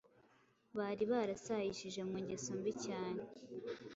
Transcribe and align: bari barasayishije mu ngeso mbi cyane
bari 0.77 1.03
barasayishije 1.11 2.01
mu 2.09 2.17
ngeso 2.23 2.49
mbi 2.59 2.73
cyane 2.85 3.21